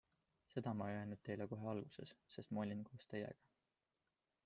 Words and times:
Seda 0.53 0.73
ma 0.79 0.87
ei 0.91 0.93
ole 0.93 1.01
öelnud 1.03 1.21
teile 1.27 1.47
kohe 1.53 1.69
alguses, 1.73 2.17
sest 2.37 2.55
ma 2.57 2.67
olin 2.67 2.85
koos 2.89 3.07
teiega. 3.15 3.41